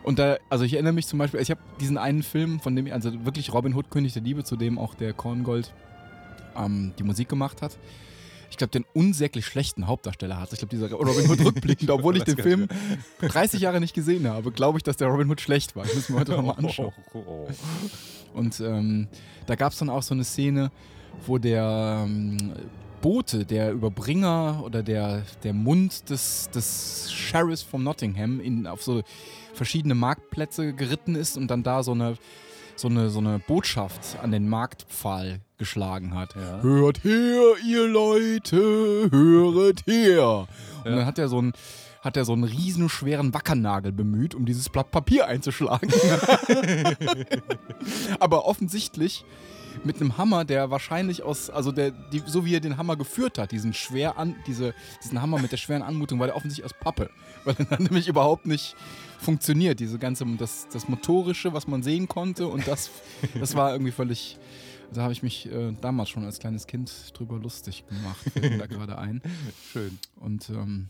Und 0.03 0.19
da, 0.19 0.37
also 0.49 0.63
ich 0.63 0.73
erinnere 0.73 0.93
mich 0.93 1.07
zum 1.07 1.19
Beispiel, 1.19 1.41
ich 1.41 1.51
habe 1.51 1.59
diesen 1.81 1.97
einen 1.97 2.23
Film, 2.23 2.59
von 2.59 2.75
dem, 2.75 2.91
also 2.91 3.25
wirklich 3.25 3.53
Robin 3.53 3.75
Hood, 3.75 3.89
König 3.89 4.13
der 4.13 4.21
Liebe, 4.21 4.43
zu 4.43 4.55
dem 4.55 4.79
auch 4.79 4.95
der 4.95 5.13
Korngold 5.13 5.73
ähm, 6.57 6.93
die 6.97 7.03
Musik 7.03 7.29
gemacht 7.29 7.61
hat. 7.61 7.77
Ich 8.49 8.57
glaube, 8.57 8.71
den 8.71 8.85
unsäglich 8.93 9.45
schlechten 9.45 9.87
Hauptdarsteller 9.87 10.39
hat. 10.39 10.53
Ich 10.53 10.59
glaube, 10.59 10.73
dieser 10.73 10.91
Robin 10.91 11.29
Hood 11.29 11.43
rückblickend, 11.43 11.89
obwohl 11.91 12.15
ich 12.17 12.23
den 12.23 12.37
Film 12.37 12.67
30 13.21 13.59
Jahre 13.59 13.79
nicht 13.79 13.93
gesehen 13.93 14.27
habe, 14.27 14.51
glaube 14.51 14.79
ich, 14.79 14.83
dass 14.83 14.97
der 14.97 15.07
Robin 15.07 15.29
Hood 15.29 15.41
schlecht 15.41 15.75
war. 15.75 15.85
Ich 15.85 15.95
muss 15.95 16.09
mir 16.09 16.19
heute 16.19 16.31
nochmal 16.33 16.55
anschauen. 16.57 16.93
Oh, 17.13 17.23
oh, 17.25 17.47
oh. 17.47 17.47
Und 18.33 18.59
ähm, 18.61 19.07
da 19.45 19.55
gab 19.55 19.73
es 19.73 19.79
dann 19.79 19.89
auch 19.89 20.03
so 20.03 20.13
eine 20.13 20.23
Szene, 20.23 20.71
wo 21.25 21.37
der 21.37 22.05
ähm, 22.05 22.53
Bote, 23.01 23.45
der 23.45 23.71
Überbringer 23.73 24.61
oder 24.63 24.81
der, 24.81 25.23
der 25.43 25.53
Mund 25.53 26.09
des, 26.09 26.49
des 26.49 27.11
Sheriffs 27.11 27.63
von 27.63 27.83
Nottingham 27.83 28.39
in, 28.39 28.65
auf 28.65 28.81
so 28.81 29.03
verschiedene 29.53 29.95
Marktplätze 29.95 30.73
geritten 30.73 31.15
ist 31.15 31.37
und 31.37 31.49
dann 31.49 31.63
da 31.63 31.83
so 31.83 31.91
eine 31.91 32.17
so 32.77 32.87
eine, 32.87 33.09
so 33.09 33.19
eine 33.19 33.39
Botschaft 33.39 34.17
an 34.21 34.31
den 34.31 34.47
Marktpfahl 34.47 35.41
geschlagen 35.57 36.15
hat. 36.15 36.35
Ja. 36.35 36.61
Hört 36.61 37.03
her, 37.03 37.41
ihr 37.65 37.87
Leute, 37.87 39.09
höret 39.11 39.85
her. 39.85 40.47
Und 40.83 40.95
dann 40.95 41.05
hat 41.05 41.19
er 41.19 41.27
so 41.27 41.39
einen 41.39 41.53
hat 42.01 42.15
er 42.15 42.25
so 42.25 42.33
einen 42.33 42.45
riesen 42.45 42.89
schweren 42.89 43.33
Wackernagel 43.33 43.91
bemüht, 43.91 44.33
um 44.33 44.45
dieses 44.45 44.69
Blatt 44.69 44.91
Papier 44.91 45.27
einzuschlagen. 45.27 45.91
Aber 48.19 48.45
offensichtlich 48.45 49.25
mit 49.83 49.97
einem 49.97 50.17
Hammer, 50.17 50.45
der 50.45 50.69
wahrscheinlich 50.69 51.23
aus, 51.23 51.49
also 51.49 51.71
der, 51.71 51.91
die, 51.91 52.21
so 52.25 52.45
wie 52.45 52.55
er 52.55 52.59
den 52.59 52.77
Hammer 52.77 52.95
geführt 52.95 53.37
hat, 53.37 53.51
diesen 53.51 53.73
schwer 53.73 54.17
an, 54.17 54.35
diese, 54.47 54.73
diesen 55.03 55.21
Hammer 55.21 55.39
mit 55.39 55.51
der 55.51 55.57
schweren 55.57 55.81
Anmutung, 55.81 56.19
war 56.19 56.27
der 56.27 56.35
offensichtlich 56.35 56.65
aus 56.65 56.77
Pappe. 56.79 57.09
Weil 57.43 57.55
er 57.57 57.65
dann 57.65 57.83
nämlich 57.83 58.07
überhaupt 58.07 58.45
nicht 58.45 58.75
funktioniert. 59.19 59.79
Diese 59.79 59.99
ganze, 59.99 60.25
das, 60.37 60.67
das 60.71 60.87
Motorische, 60.87 61.53
was 61.53 61.67
man 61.67 61.83
sehen 61.83 62.07
konnte 62.07 62.47
und 62.47 62.67
das, 62.67 62.89
das 63.39 63.55
war 63.55 63.71
irgendwie 63.71 63.91
völlig. 63.91 64.37
Da 64.93 65.01
habe 65.03 65.13
ich 65.13 65.21
mich 65.23 65.51
äh, 65.51 65.73
damals 65.81 66.09
schon 66.09 66.23
als 66.23 66.39
kleines 66.39 66.67
Kind 66.67 66.91
drüber 67.17 67.37
lustig 67.37 67.85
gemacht. 67.87 68.19
Fällt 68.31 68.51
mir 68.51 68.57
da 68.57 68.65
gerade 68.67 68.97
ein. 68.97 69.21
Schön. 69.71 69.99
Und 70.15 70.49
ähm, 70.49 70.89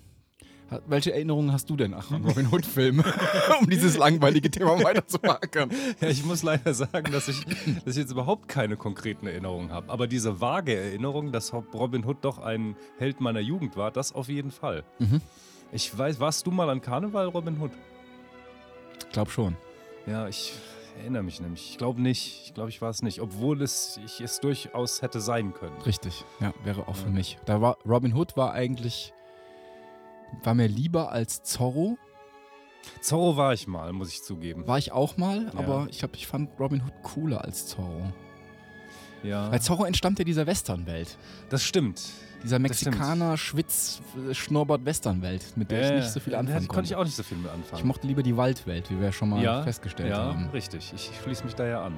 welche 0.85 1.13
Erinnerungen 1.13 1.53
hast 1.53 1.69
du 1.69 1.77
denn 1.77 1.93
ach, 1.93 2.11
an 2.11 2.25
Robin 2.27 2.51
Hood-Filme, 2.51 3.03
um 3.61 3.69
dieses 3.69 3.97
langweilige 3.97 4.51
Thema 4.51 4.83
weiterzupackern? 4.83 5.71
Ja, 6.01 6.09
ich 6.09 6.23
muss 6.25 6.43
leider 6.43 6.73
sagen, 6.73 7.11
dass 7.11 7.27
ich, 7.27 7.45
dass 7.85 7.95
ich 7.95 8.01
jetzt 8.03 8.11
überhaupt 8.11 8.47
keine 8.47 8.75
konkreten 8.75 9.27
Erinnerungen 9.27 9.71
habe. 9.71 9.89
Aber 9.89 10.07
diese 10.07 10.41
vage 10.41 10.75
Erinnerung, 10.75 11.31
dass 11.31 11.53
Robin 11.53 12.05
Hood 12.05 12.17
doch 12.21 12.39
ein 12.39 12.75
Held 12.97 13.21
meiner 13.21 13.39
Jugend 13.39 13.77
war, 13.77 13.91
das 13.91 14.13
auf 14.13 14.27
jeden 14.27 14.51
Fall. 14.51 14.83
Mhm. 14.99 15.21
Ich 15.71 15.97
weiß, 15.97 16.19
warst 16.19 16.45
du 16.47 16.51
mal 16.51 16.69
an 16.69 16.81
Karneval, 16.81 17.27
Robin 17.27 17.59
Hood? 17.59 17.71
Ich 18.99 19.09
glaube 19.09 19.31
schon. 19.31 19.55
Ja, 20.05 20.27
ich 20.27 20.53
erinnere 20.97 21.23
mich 21.23 21.39
nämlich. 21.39 21.71
Ich 21.71 21.77
glaube 21.77 22.01
nicht. 22.01 22.45
Ich 22.45 22.53
glaube, 22.53 22.69
ich 22.69 22.81
war 22.81 22.89
es 22.89 23.01
nicht. 23.01 23.21
Obwohl 23.21 23.61
es, 23.61 23.99
ich 24.05 24.21
es 24.21 24.39
durchaus 24.39 25.01
hätte 25.01 25.19
sein 25.21 25.53
können. 25.53 25.77
Richtig, 25.85 26.23
ja, 26.39 26.53
wäre 26.63 26.87
auch 26.87 26.95
für 26.95 27.09
mich. 27.09 27.37
Da 27.45 27.61
war 27.61 27.77
Robin 27.85 28.13
Hood 28.13 28.35
war 28.37 28.53
eigentlich 28.53 29.13
war 30.43 30.53
mir 30.55 30.67
lieber 30.67 31.11
als 31.11 31.41
Zorro. 31.43 31.97
Zorro 33.01 33.37
war 33.37 33.53
ich 33.53 33.65
mal, 33.67 33.93
muss 33.93 34.09
ich 34.09 34.23
zugeben. 34.23 34.67
War 34.67 34.77
ich 34.77 34.91
auch 34.91 35.15
mal, 35.17 35.45
Ja. 35.53 35.59
aber 35.59 35.87
ich, 35.89 36.03
hab, 36.03 36.15
ich 36.15 36.27
fand 36.27 36.49
Robin 36.59 36.81
Hood 36.81 36.93
cooler 37.03 37.43
als 37.45 37.67
Zorro. 37.67 38.11
Ja, 39.23 39.51
Weil 39.51 39.61
Zorro 39.61 39.85
entstammt 39.85 40.19
ja 40.19 40.25
dieser 40.25 40.45
Westernwelt. 40.45 41.17
das 41.49 41.63
stimmt. 41.63 42.01
Dieser. 42.47 42.59
Mexikaner, 42.59 43.37
Schwitz, 43.37 44.01
äh, 44.29 44.33
Schnorbert 44.33 44.85
Westernwelt, 44.85 45.55
mit 45.57 45.71
der 45.71 45.85
ich 45.85 46.03
nicht 46.03 46.11
so 46.11 46.19
viel 46.19 46.33
ja, 46.33 46.39
anfangen 46.39 46.59
konnte 46.67 46.75
konnte. 46.75 46.89
ich 46.89 46.95
auch 46.95 47.03
nicht 47.03 47.15
so 47.15 47.23
viel 47.23 47.37
mit 47.37 47.51
anfangen. 47.51 47.77
Ich 47.79 47.83
mochte 47.83 48.07
lieber 48.07 48.23
die 48.23 48.35
Waldwelt, 48.37 48.89
wie 48.89 48.99
wir 48.99 49.11
schon 49.11 49.29
mal 49.29 49.43
ja, 49.43 49.63
festgestellt 49.63 50.09
ja, 50.09 50.17
haben. 50.17 50.49
richtig. 50.49 50.91
Ich 50.95 51.11
schließe 51.23 51.43
mich 51.43 51.55
da 51.55 51.65
ja 51.67 51.83
an. 51.83 51.93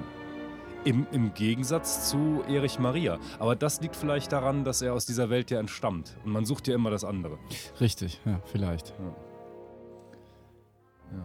Im, 0.86 1.06
Im 1.12 1.34
Gegensatz 1.34 2.10
zu 2.10 2.42
Erich 2.48 2.80
Maria. 2.80 3.20
Aber 3.38 3.56
das 3.56 3.82
liegt 3.82 3.96
vielleicht 3.98 4.32
daran, 4.32 4.64
dass 4.64 4.82
er 4.82 4.94
aus 4.94 5.06
dieser 5.06 5.30
Welt 5.30 5.52
ja 5.52 5.60
entstammt. 5.60 6.16
Und 6.24 6.32
man 6.32 6.46
sucht 6.46 6.68
ja 6.70 6.76
immer 6.76 6.90
das 6.90 7.04
andere. 7.04 7.38
Richtig, 7.82 8.22
ja, 8.26 8.40
vielleicht. 8.46 8.90
Ja. 8.98 9.14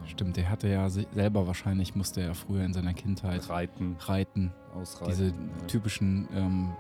Stimmt, 0.07 0.37
der 0.38 0.49
hatte 0.50 0.66
ja 0.69 0.88
se- 0.88 1.07
selber 1.12 1.47
wahrscheinlich, 1.47 1.95
musste 1.95 2.23
er 2.23 2.35
früher 2.35 2.64
in 2.64 2.73
seiner 2.73 2.95
Kindheit 2.95 3.49
Reiten, 3.50 3.97
reiten, 4.00 4.52
ausreiten. 4.75 5.11
diese 5.12 5.66
typischen 5.66 6.26
ähm, 6.35 6.73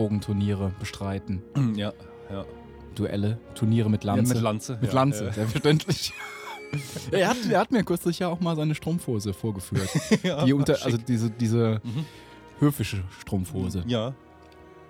Bogenturniere 0.00 0.72
bestreiten, 0.80 1.42
ja, 1.76 1.92
ja. 2.30 2.46
Duelle, 2.94 3.38
Turniere 3.54 3.90
mit 3.90 4.02
Ja, 4.02 4.14
Lanze. 4.14 4.32
mit 4.34 4.42
Lanze. 4.42 4.78
Mit 4.80 4.88
ja, 4.90 4.94
Lanze, 4.94 5.24
ja. 5.26 5.32
selbstverständlich. 5.34 6.14
er, 7.10 7.28
hat, 7.28 7.36
er 7.50 7.60
hat 7.60 7.70
mir 7.70 7.84
kürzlich 7.84 8.18
ja 8.20 8.28
auch 8.28 8.40
mal 8.40 8.56
seine 8.56 8.74
Strumpfhose 8.74 9.34
vorgeführt. 9.34 9.90
ja, 10.22 10.42
Die 10.46 10.54
unter, 10.54 10.82
also 10.82 10.96
diese, 10.96 11.28
diese 11.30 11.82
Mhm. 11.84 12.06
höfische 12.60 13.04
Strumpfhose. 13.20 13.84
Ja. 13.86 14.14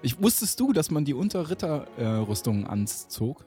Ich, 0.00 0.22
wusstest 0.22 0.60
du, 0.60 0.72
dass 0.72 0.92
man 0.92 1.04
die 1.04 1.12
unter 1.14 1.50
Ritterrüstungen 1.50 2.66
anzog? 2.68 3.44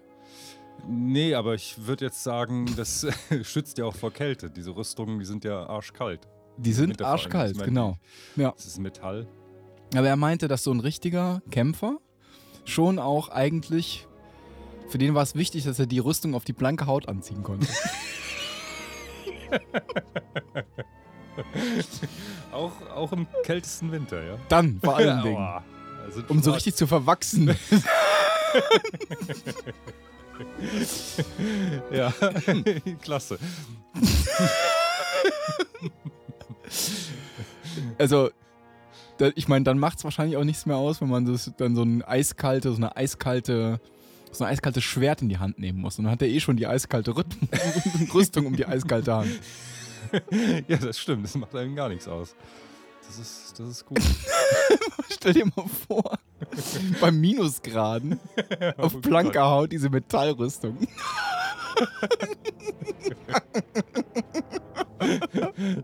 Nee, 0.85 1.33
aber 1.33 1.53
ich 1.53 1.77
würde 1.87 2.03
jetzt 2.05 2.23
sagen, 2.23 2.65
das 2.75 3.07
schützt 3.43 3.77
ja 3.77 3.85
auch 3.85 3.95
vor 3.95 4.11
Kälte. 4.11 4.49
Diese 4.49 4.75
Rüstungen, 4.75 5.17
die 5.19 5.25
sind 5.25 5.45
ja 5.45 5.65
arschkalt. 5.65 6.27
Die 6.57 6.73
sind 6.73 7.01
arschkalt, 7.01 7.57
genau. 7.63 7.97
Ja. 8.35 8.51
Das 8.51 8.65
ist 8.65 8.79
Metall. 8.79 9.27
Aber 9.95 10.07
er 10.07 10.15
meinte, 10.15 10.47
dass 10.47 10.63
so 10.63 10.71
ein 10.71 10.79
richtiger 10.79 11.41
Kämpfer 11.51 11.97
schon 12.65 12.99
auch 12.99 13.29
eigentlich, 13.29 14.07
für 14.89 14.97
den 14.97 15.13
war 15.13 15.23
es 15.23 15.35
wichtig, 15.35 15.65
dass 15.65 15.79
er 15.79 15.85
die 15.85 15.99
Rüstung 15.99 16.33
auf 16.35 16.45
die 16.45 16.53
blanke 16.53 16.87
Haut 16.87 17.07
anziehen 17.07 17.43
konnte. 17.43 17.67
Auch, 22.51 22.71
auch 22.95 23.11
im 23.11 23.27
kältesten 23.43 23.91
Winter, 23.91 24.23
ja. 24.23 24.37
Dann, 24.49 24.79
vor 24.83 24.97
allen 24.97 25.23
Dingen. 25.23 25.37
Aua. 25.37 25.63
Um 26.27 26.41
so 26.43 26.51
richtig 26.51 26.75
zu 26.75 26.85
verwachsen. 26.85 27.55
Ja, 31.91 32.13
klasse. 33.01 33.39
Also, 37.97 38.29
ich 39.35 39.47
meine, 39.47 39.63
dann 39.63 39.79
macht 39.79 39.99
es 39.99 40.03
wahrscheinlich 40.03 40.37
auch 40.37 40.43
nichts 40.43 40.65
mehr 40.65 40.77
aus, 40.77 41.01
wenn 41.01 41.09
man 41.09 41.25
das, 41.25 41.51
dann 41.57 41.75
so 41.75 41.83
ein 41.83 42.01
eiskalte, 42.03 42.71
so 42.71 42.77
eine 42.77 42.95
eiskalte, 42.97 43.79
so 44.31 44.43
ein 44.43 44.49
eiskaltes 44.49 44.83
Schwert 44.83 45.21
in 45.21 45.29
die 45.29 45.37
Hand 45.37 45.59
nehmen 45.59 45.79
muss. 45.79 45.97
Und 45.99 46.05
dann 46.05 46.11
hat 46.13 46.21
er 46.21 46.27
eh 46.27 46.39
schon 46.39 46.57
die 46.57 46.65
eiskalte 46.67 47.11
Rüt- 47.11 47.37
Rüstung 48.13 48.45
um 48.47 48.55
die 48.55 48.65
eiskalte 48.65 49.13
Hand. 49.15 49.29
Ja, 50.67 50.77
das 50.77 50.99
stimmt. 50.99 51.23
Das 51.23 51.33
macht 51.35 51.55
einem 51.55 51.75
gar 51.75 51.89
nichts 51.89 52.07
aus. 52.07 52.35
Das 53.07 53.17
ist, 53.17 53.59
das 53.59 53.67
ist 53.67 53.85
gut. 53.85 53.99
Stell 55.11 55.33
dir 55.33 55.45
mal 55.55 55.65
vor, 55.87 56.19
beim 57.01 57.19
Minusgraden 57.19 58.19
auf 58.77 58.93
Oh 58.95 58.99
blanker 58.99 59.45
Haut 59.49 59.71
diese 59.71 59.89
Metallrüstung. 59.89 60.77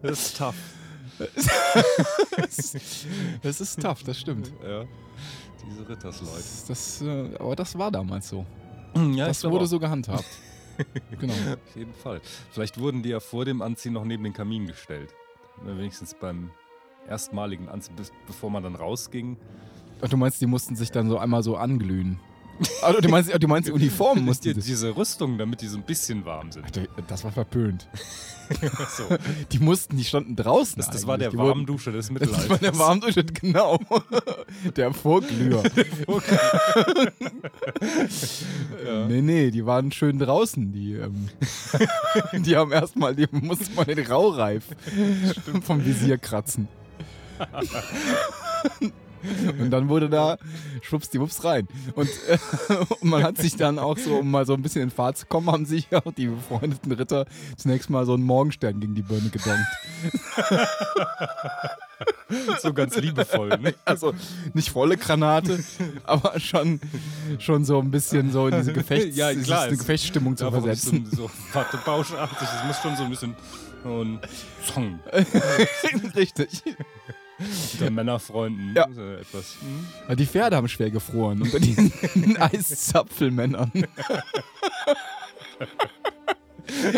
Das 0.04 0.20
ist 0.20 0.38
tough. 0.38 0.56
Das 3.42 3.62
ist 3.62 3.82
tough, 3.82 4.04
das 4.04 4.20
stimmt. 4.20 4.52
Ja. 4.64 4.86
Diese 5.70 5.88
Rittersleute. 5.90 6.36
Das, 6.36 6.66
das, 6.68 7.02
äh, 7.02 7.36
aber 7.40 7.56
das 7.56 7.78
war 7.78 7.92
damals 7.92 8.30
so. 8.30 8.46
Ja, 9.14 9.28
Das 9.28 9.44
wurde 9.44 9.66
auch. 9.66 9.68
so 9.68 9.80
gehandhabt. 9.80 10.26
genau. 11.20 11.34
Auf 11.34 11.76
jeden 11.76 11.94
Fall. 11.94 12.22
Vielleicht 12.52 12.80
wurden 12.80 13.04
die 13.04 13.10
ja 13.10 13.20
vor 13.20 13.46
dem 13.46 13.62
Anziehen 13.62 13.94
noch 13.94 14.06
neben 14.06 14.24
den 14.24 14.34
Kamin 14.34 14.66
gestellt. 14.68 15.14
Wenigstens 15.64 16.16
beim 16.20 16.52
erstmaligen 17.08 17.68
Anziehen, 17.70 17.96
bevor 18.26 18.50
man 18.50 18.64
dann 18.64 18.76
rausging. 18.76 19.38
Ach, 20.02 20.08
Du 20.08 20.18
meinst, 20.18 20.40
die 20.42 20.46
mussten 20.48 20.76
sich 20.76 20.92
dann 20.92 21.10
so 21.10 21.18
einmal 21.18 21.44
so 21.44 21.58
anglühen. 21.58 22.20
Also, 22.82 23.00
du, 23.02 23.10
meinst, 23.10 23.32
du 23.44 23.48
meinst, 23.48 23.68
die 23.70 23.72
Uniformen 23.74 24.26
mussten 24.26 24.44
Die, 24.50 24.54
sich. 24.56 24.66
diese 24.66 24.96
Rüstung, 24.96 25.38
damit 25.38 25.62
die 25.62 25.68
so 25.68 25.78
ein 25.78 25.84
bisschen 25.84 26.26
warm 26.26 26.52
sind. 26.52 26.66
Das 27.08 27.24
war 27.24 27.32
verpönt. 27.32 27.88
So. 28.98 29.04
Die 29.52 29.60
mussten, 29.60 29.96
die 29.96 30.04
standen 30.04 30.36
draußen. 30.36 30.76
Das, 30.78 30.90
das 30.90 31.06
war 31.06 31.18
der 31.20 31.28
eigentlich. 31.28 31.40
Die 31.40 31.46
wurden- 31.46 31.60
Warmdusche 31.60 31.92
des 31.92 32.08
Das 32.08 32.12
Mittelalters. 32.14 32.50
war 32.50 32.58
der 32.58 32.80
Warmdurchschnitt, 32.80 33.40
genau. 33.40 33.80
Der 34.76 34.92
Vorglüher. 34.94 35.62
Ja. 38.86 39.06
Nee, 39.08 39.22
nee, 39.22 39.52
die 39.52 39.66
waren 39.66 39.92
schön 39.92 40.18
draußen. 40.20 40.72
Die, 40.72 40.94
ähm, 40.94 41.30
die 42.44 42.56
haben 42.58 42.72
erstmal, 42.72 43.16
die 43.16 43.28
mussten 43.32 43.76
mal 43.76 43.86
den 43.86 44.06
Raureif 44.06 44.64
vom 45.64 45.86
Visier 45.86 46.18
kratzen. 46.18 46.68
Und 49.60 49.72
dann 49.72 49.90
wurde 49.90 50.10
da 50.10 50.38
schwuppsdiwupps 50.82 51.44
rein. 51.44 51.68
Und, 51.96 52.10
äh, 52.28 52.38
und 53.02 53.10
man 53.10 53.24
hat 53.24 53.38
sich 53.38 53.56
dann 53.56 53.80
auch 53.80 53.98
so, 53.98 54.18
um 54.18 54.32
mal 54.32 54.46
so 54.46 54.54
ein 54.54 54.62
bisschen 54.62 54.84
in 54.84 54.92
Fahrt 54.92 55.18
zu 55.18 55.26
kommen, 55.26 55.52
haben 55.52 55.66
sich 55.66 55.88
auch 55.96 56.12
die 56.14 56.28
befreundeten 56.28 56.92
Ritter 56.92 57.26
zunächst 57.58 57.90
mal 57.90 58.06
so 58.06 58.14
einen 58.14 58.24
Morgenstern 58.24 58.80
gegen 58.80 58.96
die 58.96 59.02
Birne 59.02 59.30
gedonkt. 59.30 59.66
So 62.62 62.74
ganz 62.74 62.96
liebevoll, 62.96 63.50
ne? 63.60 63.74
Also 63.86 64.14
nicht 64.54 64.70
volle 64.70 64.96
Granate, 64.98 65.62
aber 66.04 66.40
schon, 66.40 66.80
schon 67.40 67.66
so 67.66 67.80
ein 67.80 67.92
bisschen 67.92 68.32
so 68.32 68.48
in 68.48 68.56
diese, 68.56 68.72
Gefechts, 68.72 69.18
Ja, 69.18 69.34
klar, 69.34 69.68
es- 69.68 69.80
Gefechtsstimmung 69.80 70.38
zu 70.38 70.50
versetzen. 70.50 71.08
So, 71.12 71.24
so 71.24 71.32
Wattebauschartig. 71.54 72.38
Es 72.42 72.64
muss 72.66 72.78
schon 72.82 72.96
so 72.96 73.04
ein 73.04 73.10
bisschen. 73.10 73.36
Und 73.84 74.20
Song. 74.64 75.00
Richtig. 76.16 76.64
Unter 77.74 77.92
Männerfreunden. 77.92 78.74
Ja. 78.76 78.88
So 78.94 79.02
etwas. 79.02 79.56
Ja, 80.08 80.16
Die 80.16 80.26
Pferde 80.26 80.56
haben 80.56 80.68
schwer 80.68 80.92
gefroren 80.92 81.42
unter 81.44 81.60
diesen 81.60 81.92
Eiszapfelmännern. 82.38 83.72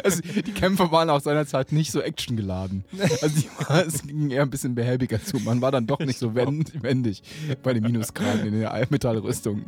Also 0.03 0.21
die 0.21 0.51
Kämpfe 0.51 0.91
waren 0.91 1.09
auch 1.09 1.21
seinerzeit 1.21 1.71
nicht 1.71 1.91
so 1.93 2.01
actiongeladen. 2.01 2.83
Also 3.21 3.39
die 3.39 3.49
war, 3.69 3.85
es 3.85 4.01
ging 4.03 4.29
eher 4.29 4.41
ein 4.41 4.49
bisschen 4.49 4.75
behäbiger 4.75 5.23
zu. 5.23 5.39
Man 5.39 5.61
war 5.61 5.71
dann 5.71 5.87
doch 5.87 5.99
nicht 5.99 6.19
so 6.19 6.35
wend- 6.35 6.83
wendig 6.83 7.23
bei 7.63 7.73
den 7.73 7.83
Minusgraden 7.83 8.47
in 8.47 8.59
der 8.59 8.85
Metallrüstung. 8.89 9.63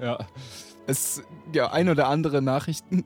Ja. 0.00 0.18
Es 0.86 1.22
ja 1.52 1.70
ein 1.70 1.90
oder 1.90 2.08
andere 2.08 2.40
Nachrichten 2.40 3.04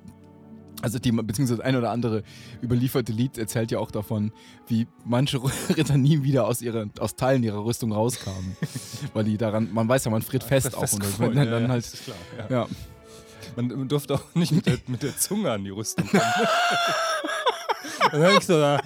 Also 0.83 0.99
die, 0.99 1.11
beziehungsweise 1.11 1.65
ein 1.65 1.77
oder 1.77 1.91
andere 1.91 2.23
überlieferte 2.63 3.13
Lied 3.13 3.39
erzählt 3.39 3.71
ja 3.71 3.79
auch 3.79 3.91
davon, 3.91 4.33
wie 4.69 4.87
manche 5.05 5.41
Ritter 5.77 5.97
nie 5.97 6.23
wieder 6.23 6.47
aus, 6.47 6.63
ihrer, 6.63 6.87
aus 6.99 7.17
Teilen 7.17 7.43
ihrer 7.43 7.65
Rüstung 7.65 7.93
rauskamen. 7.93 8.57
Weil 9.15 9.25
die 9.25 9.37
daran, 9.37 9.73
man 9.73 9.89
weiß 9.89 10.05
ja, 10.05 10.11
man 10.11 10.23
friert 10.23 10.45
fest 10.45 10.75
auch. 10.75 10.93
Und 10.93 11.03
dann, 11.19 11.37
ja, 11.37 11.45
dann 11.45 11.63
ja, 11.65 11.69
halt, 11.69 11.85
das 11.85 11.95
ist 11.95 12.05
klar, 12.05 12.17
ja. 12.39 12.63
ja. 12.63 12.69
Man, 13.57 13.89
durfte 13.89 14.15
auch 14.15 14.35
nicht 14.35 14.53
mit 14.53 14.67
der, 14.67 14.79
mit 14.87 15.03
der 15.03 15.17
Zunge 15.17 15.51
an 15.51 15.65
die 15.65 15.71
Rüstung 15.71 16.07
kommen. 16.07 16.23
Dann 18.13 18.23
hängst 18.23 18.49
du 18.49 18.53
da. 18.55 18.81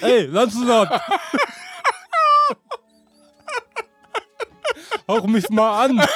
Ey, 0.00 0.26
Lancelot! 0.26 0.88
Hauch 5.12 5.26
mich 5.26 5.50
mal 5.50 5.84
an! 5.84 6.02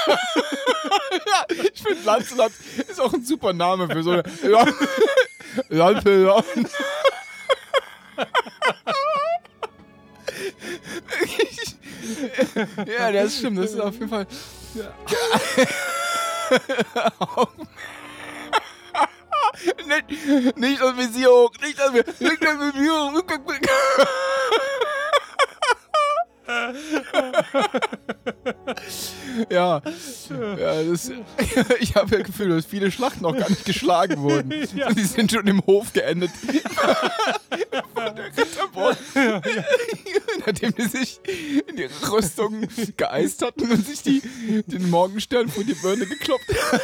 Ich 1.50 1.82
finde 1.82 2.02
Lancelot 2.04 2.52
ist 2.88 3.00
auch 3.00 3.12
ein 3.12 3.24
super 3.24 3.52
Name 3.52 3.88
für 3.88 4.00
so 4.02 4.10
eine. 4.12 4.22
Ja, 4.42 4.66
Lancelot. 5.68 6.44
ja, 12.86 13.12
das 13.12 13.36
stimmt. 13.36 13.58
Das 13.58 13.72
ist 13.72 13.80
auf 13.80 13.92
jeden 13.94 14.08
Fall. 14.08 14.26
nicht, 19.86 20.56
nicht 20.56 20.80
das 20.80 20.96
Visier 20.96 21.28
hoch, 21.28 21.52
nicht 21.62 21.78
das 21.78 21.92
Visier, 21.92 22.30
nicht 22.30 22.42
das 22.42 22.58
Visier 22.58 22.92
hoch. 22.92 23.12
Ja, 29.50 29.82
ja 30.58 30.82
das, 30.82 31.10
ich 31.80 31.94
habe 31.94 32.10
ja 32.10 32.18
das 32.18 32.26
Gefühl, 32.26 32.50
dass 32.50 32.66
viele 32.66 32.90
Schlachten 32.90 33.22
noch 33.22 33.36
gar 33.36 33.48
nicht 33.48 33.64
geschlagen 33.64 34.18
wurden. 34.18 34.52
Ja. 34.76 34.92
Die 34.92 35.04
sind 35.04 35.32
schon 35.32 35.46
im 35.46 35.64
Hof 35.64 35.92
geendet. 35.92 36.30
Ritterburg. 38.36 38.96
Nachdem 40.46 40.74
die 40.74 40.82
sich 40.82 41.20
in 41.66 41.78
ihre 41.78 42.12
Rüstung 42.12 42.66
geeist 42.96 43.42
hatten 43.42 43.70
und 43.70 43.86
sich 43.86 44.02
die, 44.02 44.22
den 44.66 44.90
Morgenstern 44.90 45.48
vor 45.48 45.64
die 45.64 45.74
Birne 45.74 46.06
gekloppt 46.06 46.52
haben. 46.72 46.80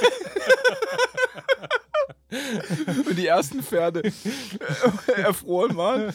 Und 3.06 3.18
die 3.18 3.26
ersten 3.26 3.62
Pferde 3.62 4.04
äh, 4.04 4.12
erfroren 5.21 5.76
waren. 5.76 6.14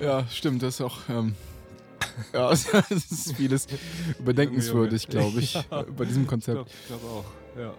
Ja, 0.00 0.26
stimmt, 0.28 0.62
das 0.62 0.74
ist 0.74 0.80
auch. 0.82 0.98
Ähm, 1.08 1.34
ja, 2.32 2.48
das 2.50 2.66
ist 2.90 3.32
vieles 3.34 3.66
überdenkenswürdig, 4.18 5.08
glaube 5.08 5.40
ich, 5.40 5.54
Ja. 5.54 5.82
bei 5.96 6.04
diesem 6.04 6.22
Ich 6.22 6.28
Konzept. 6.28 6.54
glaube 6.56 6.70
glaub 6.88 7.04
auch. 7.04 7.58
Ja. 7.60 7.74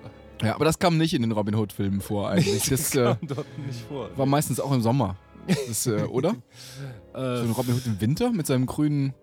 Ja, 0.48 0.56
aber 0.56 0.66
das 0.66 0.78
kam 0.78 0.98
nicht 0.98 1.14
in 1.16 1.22
den 1.24 1.32
Robin 1.32 1.56
Hood-Filmen 1.56 2.00
vor 2.02 2.30
eigentlich. 2.30 2.64
Das 2.70 2.94
äh, 2.96 3.04
kam 3.04 3.18
dort 3.28 3.58
nicht 3.66 3.82
vor. 3.88 4.10
war 4.16 4.26
meistens 4.26 4.60
auch 4.60 4.72
im 4.72 4.82
Sommer. 4.82 5.16
Das, 5.68 5.88
äh, 5.88 6.04
oder? 6.04 6.36
So 7.14 7.20
Äh, 7.20 7.42
ein 7.44 7.52
Robin 7.52 7.74
Hood 7.76 7.86
im 7.88 8.00
Winter 8.02 8.32
mit 8.32 8.46
seinem 8.46 8.66
grünen 8.68 9.14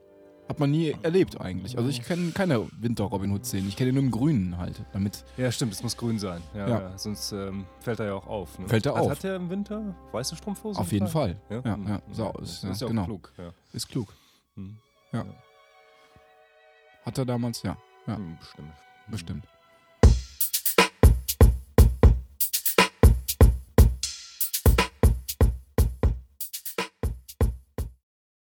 hat 0.49 0.59
man 0.61 0.71
nie 0.73 0.95
erlebt 1.03 1.41
eigentlich. 1.41 1.79
Also 1.79 1.89
ich 1.89 2.03
kenne 2.03 2.33
keine 2.33 2.67
Winter-Robin 2.81 3.31
Hood-Szenen. 3.33 3.67
Ich 3.69 3.77
kenne 3.77 3.91
ihn 3.91 3.95
nur 3.95 4.05
im 4.05 4.11
Grünen 4.11 4.59
halt. 4.59 4.85
Damit 4.93 5.25
ja, 5.39 5.51
stimmt, 5.51 5.73
es 5.73 5.83
muss 5.83 5.97
grün 5.97 6.19
sein. 6.19 6.43
Ja, 6.55 6.69
Ja. 6.69 6.81
ja. 6.91 6.99
Sonst 6.99 7.33
ähm, 7.33 7.65
fällt 7.81 8.01
er 8.01 8.07
ja 8.07 8.15
auch 8.15 8.27
auf. 8.27 8.59
Ne? 8.59 8.69
Fällt 8.69 8.85
er 8.85 8.95
hat, 8.95 9.01
auf. 9.03 9.11
Hat 9.11 9.25
er 9.25 9.37
im 9.37 9.49
Winter 9.49 9.95
weiße 10.13 10.37
Strumpfhosen? 10.37 10.81
auf 10.83 10.93
jeden 10.93 11.07
Fall. 11.09 11.37
Ja, 11.49 11.63
Ja, 11.65 11.75
Hm. 11.77 11.87
ja. 11.89 12.03
So, 12.13 12.33
das 12.39 12.51
ist, 12.51 12.65
ist 12.65 12.81
ja, 12.83 12.87
ja 12.87 12.91
genau. 12.91 13.05
klug. 13.07 13.33
Ja. 13.39 13.53
Ist 13.73 13.89
klug. 13.89 14.13
Hm. 14.57 14.77
Ja. 15.14 15.25
Hat 17.06 17.18
er 17.18 17.25
damals, 17.25 17.62
ja, 17.62 17.76
Ja. 18.06 18.16
Hm, 18.16 18.37
bestimmt. 18.38 18.73
bestimmt. 19.06 19.47